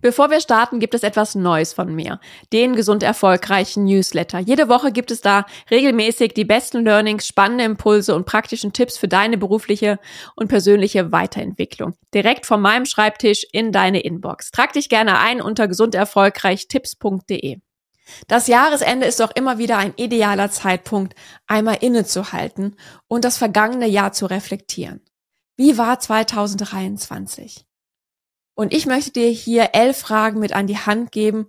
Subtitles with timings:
[0.00, 2.20] Bevor wir starten, gibt es etwas Neues von mir.
[2.52, 4.38] Den gesund erfolgreichen Newsletter.
[4.38, 9.08] Jede Woche gibt es da regelmäßig die besten Learnings, spannende Impulse und praktischen Tipps für
[9.08, 9.98] deine berufliche
[10.36, 11.94] und persönliche Weiterentwicklung.
[12.14, 14.50] Direkt von meinem Schreibtisch in deine Inbox.
[14.50, 17.58] Trag dich gerne ein unter gesunderfolgreichtipps.de.
[18.26, 21.14] Das Jahresende ist doch immer wieder ein idealer Zeitpunkt,
[21.46, 22.76] einmal innezuhalten
[23.06, 25.00] und das vergangene Jahr zu reflektieren.
[25.56, 27.66] Wie war 2023?
[28.54, 31.48] Und ich möchte dir hier elf Fragen mit an die Hand geben,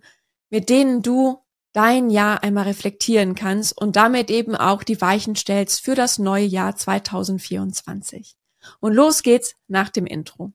[0.50, 1.39] mit denen du
[1.74, 6.46] dein Jahr einmal reflektieren kannst und damit eben auch die Weichen stellst für das neue
[6.46, 8.36] Jahr 2024.
[8.79, 10.54] Und los geht's nach dem Intro.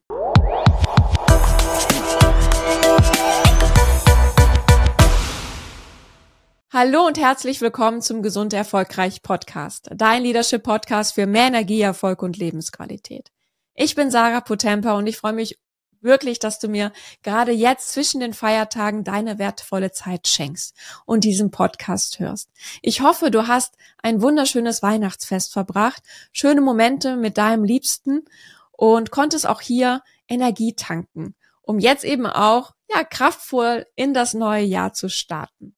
[6.71, 12.21] Hallo und herzlich willkommen zum Gesund Erfolgreich Podcast, dein Leadership Podcast für mehr Energie, Erfolg
[12.21, 13.31] und Lebensqualität.
[13.73, 15.57] Ich bin Sarah Potempa und ich freue mich
[16.01, 16.91] wirklich, dass du mir
[17.23, 20.75] gerade jetzt zwischen den Feiertagen deine wertvolle Zeit schenkst
[21.05, 22.49] und diesen Podcast hörst.
[22.81, 28.25] Ich hoffe, du hast ein wunderschönes Weihnachtsfest verbracht, schöne Momente mit deinem Liebsten
[28.71, 34.63] und konntest auch hier Energie tanken, um jetzt eben auch, ja, kraftvoll in das neue
[34.63, 35.75] Jahr zu starten.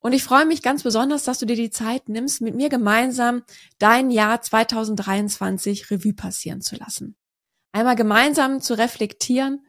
[0.00, 3.44] Und ich freue mich ganz besonders, dass du dir die Zeit nimmst, mit mir gemeinsam
[3.78, 7.16] dein Jahr 2023 Revue passieren zu lassen
[7.72, 9.66] einmal gemeinsam zu reflektieren,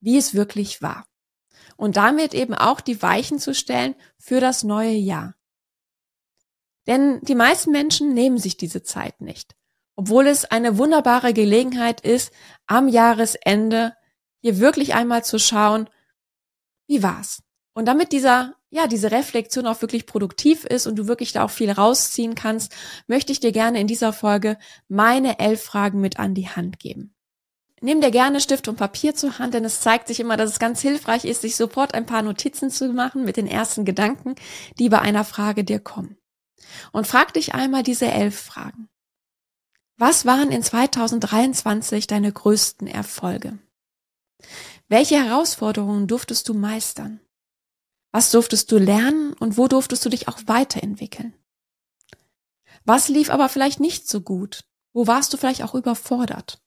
[0.00, 1.06] wie es wirklich war.
[1.76, 5.34] Und damit eben auch die Weichen zu stellen für das neue Jahr.
[6.86, 9.56] Denn die meisten Menschen nehmen sich diese Zeit nicht.
[9.96, 12.32] Obwohl es eine wunderbare Gelegenheit ist,
[12.66, 13.94] am Jahresende
[14.40, 15.88] hier wirklich einmal zu schauen,
[16.86, 17.42] wie war's?
[17.72, 21.50] Und damit dieser, ja, diese Reflexion auch wirklich produktiv ist und du wirklich da auch
[21.50, 22.74] viel rausziehen kannst,
[23.06, 24.58] möchte ich dir gerne in dieser Folge
[24.88, 27.13] meine elf Fragen mit an die Hand geben.
[27.84, 30.58] Nimm dir gerne Stift und Papier zur Hand, denn es zeigt sich immer, dass es
[30.58, 34.36] ganz hilfreich ist, sich sofort ein paar Notizen zu machen mit den ersten Gedanken,
[34.78, 36.16] die bei einer Frage dir kommen.
[36.92, 38.88] Und frag dich einmal diese elf Fragen.
[39.98, 43.58] Was waren in 2023 deine größten Erfolge?
[44.88, 47.20] Welche Herausforderungen durftest du meistern?
[48.12, 51.34] Was durftest du lernen und wo durftest du dich auch weiterentwickeln?
[52.86, 54.64] Was lief aber vielleicht nicht so gut?
[54.94, 56.63] Wo warst du vielleicht auch überfordert?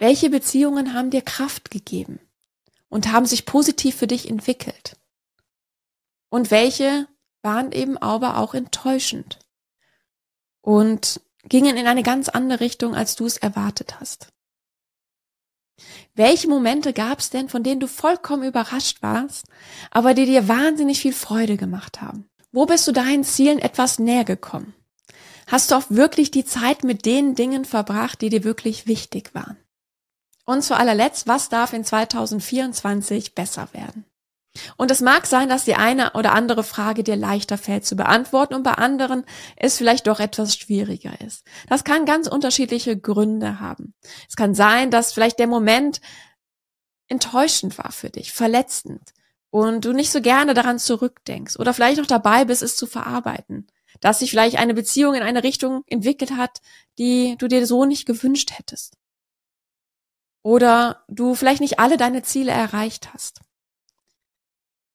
[0.00, 2.20] Welche Beziehungen haben dir Kraft gegeben
[2.88, 4.96] und haben sich positiv für dich entwickelt?
[6.30, 7.06] Und welche
[7.42, 9.38] waren eben aber auch enttäuschend
[10.62, 14.28] und gingen in eine ganz andere Richtung, als du es erwartet hast?
[16.14, 19.44] Welche Momente gab es denn, von denen du vollkommen überrascht warst,
[19.90, 22.26] aber die dir wahnsinnig viel Freude gemacht haben?
[22.52, 24.72] Wo bist du deinen Zielen etwas näher gekommen?
[25.46, 29.58] Hast du auch wirklich die Zeit mit den Dingen verbracht, die dir wirklich wichtig waren?
[30.50, 34.04] Und zu allerletzt, was darf in 2024 besser werden?
[34.76, 38.54] Und es mag sein, dass die eine oder andere Frage dir leichter fällt zu beantworten
[38.54, 39.22] und bei anderen
[39.54, 41.46] es vielleicht doch etwas schwieriger ist.
[41.68, 43.94] Das kann ganz unterschiedliche Gründe haben.
[44.28, 46.00] Es kann sein, dass vielleicht der Moment
[47.06, 49.12] enttäuschend war für dich, verletzend
[49.50, 53.68] und du nicht so gerne daran zurückdenkst oder vielleicht noch dabei bist, es zu verarbeiten.
[54.00, 56.60] Dass sich vielleicht eine Beziehung in eine Richtung entwickelt hat,
[56.98, 58.99] die du dir so nicht gewünscht hättest
[60.42, 63.40] oder du vielleicht nicht alle deine Ziele erreicht hast.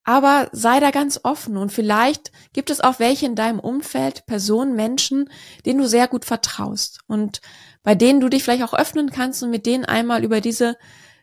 [0.08, 4.76] Aber sei da ganz offen und vielleicht gibt es auch welche in deinem Umfeld, Personen,
[4.76, 5.32] Menschen,
[5.66, 7.42] denen du sehr gut vertraust und
[7.82, 10.78] bei denen du dich vielleicht auch öffnen kannst und mit denen einmal über diese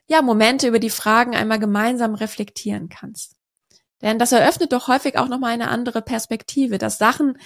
[0.09, 3.37] ja, Momente, über die Fragen einmal gemeinsam reflektieren kannst.
[4.01, 7.39] Denn das eröffnet doch häufig auch nochmal eine andere Perspektive, dass Sachen,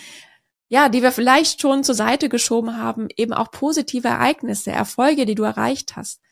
[0.69, 5.35] ja, die wir vielleicht schon zur Seite geschoben haben, eben auch positive Ereignisse, Erfolge, die
[5.35, 6.23] du erreicht hast,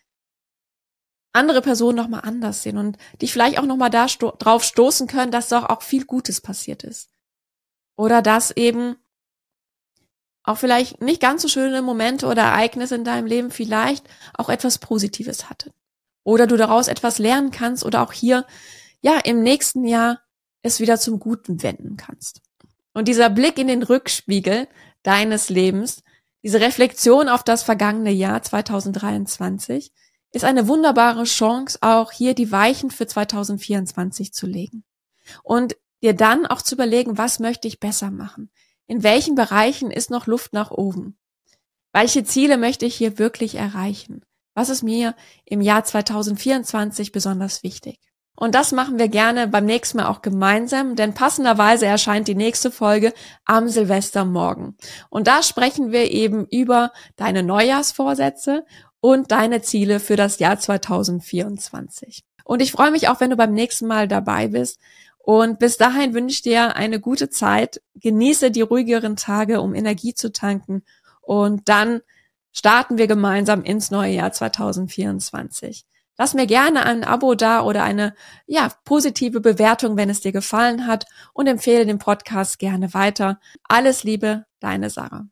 [1.34, 5.33] andere Personen nochmal anders sehen und dich vielleicht auch nochmal da sto drauf stoßen können,
[5.33, 7.11] dass doch auch viel Gutes passiert ist.
[7.97, 8.97] Oder dass eben
[10.45, 14.78] auch vielleicht nicht ganz so schöne Momente oder Ereignisse in deinem Leben vielleicht auch etwas
[14.78, 15.71] Positives hatten.
[16.22, 18.47] Oder du daraus etwas lernen kannst oder auch hier,
[19.01, 20.21] ja, im nächsten Jahr
[20.63, 22.41] es wieder zum Guten wenden kannst.
[22.92, 24.69] Und dieser Blick in den Rückspiegel
[25.03, 26.03] deines Lebens,
[26.42, 29.92] diese Reflexion auf das vergangene Jahr 2023,
[30.34, 34.84] ist eine wunderbare Chance, auch hier die Weichen für 2024 zu legen.
[35.42, 38.51] Und dir dann auch zu überlegen, was möchte ich besser machen?
[38.86, 41.16] In welchen Bereichen ist noch Luft nach oben?
[41.92, 44.25] Welche Ziele möchte ich hier wirklich erreichen?
[44.54, 45.15] Was ist mir
[45.45, 48.01] im Jahr 2024 besonders wichtig?
[48.37, 52.72] Und das machen wir gerne beim nächsten Mal auch gemeinsam, denn passenderweise erscheint die nächste
[52.72, 53.15] Folge
[53.45, 54.77] am Silvestermorgen.
[55.09, 58.66] Und da sprechen wir eben über deine Neujahrsvorsätze
[59.04, 62.24] und deine Ziele für das Jahr 2024.
[62.42, 64.80] Und ich freue mich auch, wenn du beim nächsten Mal dabei bist.
[65.18, 67.83] Und bis dahin wünsche ich dir eine gute Zeit.
[67.97, 70.84] Genieße die ruhigeren Tage, um Energie zu tanken.
[71.21, 72.01] Und dann
[72.51, 75.84] starten wir gemeinsam ins neue Jahr 2024.
[76.16, 78.15] Lass mir gerne ein Abo da oder eine,
[78.47, 81.04] ja, positive Bewertung, wenn es dir gefallen hat
[81.34, 83.39] und empfehle den Podcast gerne weiter.
[83.65, 85.27] Alles Liebe, deine Sarah.